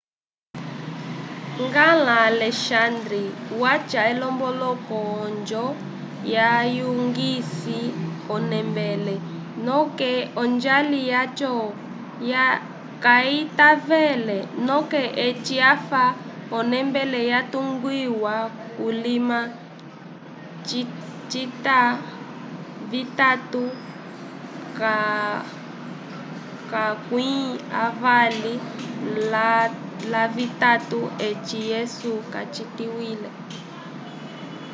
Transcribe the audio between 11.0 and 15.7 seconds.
jacho kaytavele noke eci